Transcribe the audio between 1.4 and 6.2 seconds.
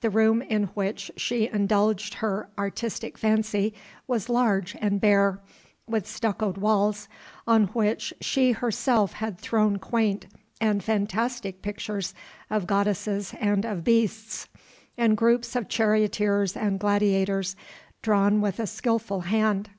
indulged her artistic fancy was large and bare, with